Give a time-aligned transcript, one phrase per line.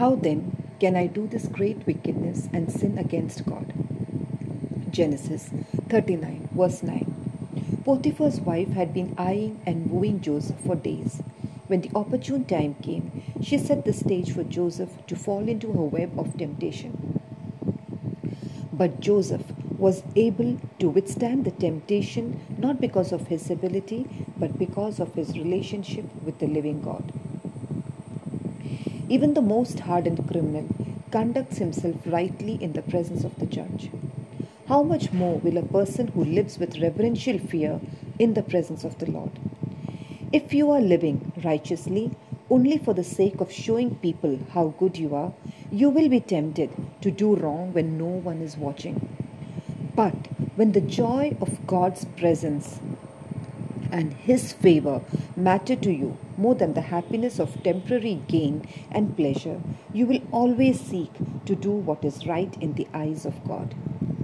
[0.00, 3.70] How then can I do this great wickedness and sin against God?
[4.90, 5.50] Genesis
[5.90, 7.82] 39, verse 9.
[7.84, 11.20] Potiphar's wife had been eyeing and wooing Joseph for days.
[11.66, 15.84] When the opportune time came, she set the stage for Joseph to fall into her
[15.84, 17.20] web of temptation.
[18.72, 24.06] But Joseph was able to withstand the temptation not because of his ability,
[24.38, 27.19] but because of his relationship with the living God.
[29.10, 30.66] Even the most hardened criminal
[31.10, 33.90] conducts himself rightly in the presence of the judge.
[34.68, 37.80] How much more will a person who lives with reverential fear
[38.20, 39.32] in the presence of the Lord?
[40.32, 42.12] If you are living righteously
[42.48, 45.32] only for the sake of showing people how good you are,
[45.72, 49.08] you will be tempted to do wrong when no one is watching.
[49.96, 52.78] But when the joy of God's presence
[53.92, 55.02] and His favor
[55.36, 59.60] matter to you more than the happiness of temporary gain and pleasure,
[59.92, 61.12] you will always seek
[61.46, 63.74] to do what is right in the eyes of God.